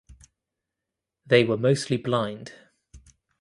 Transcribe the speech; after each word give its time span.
They 1.27 1.43
were 1.43 1.57
mostly 1.57 1.97
blind. 1.97 2.53